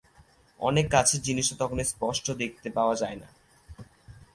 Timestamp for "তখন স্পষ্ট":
1.55-2.25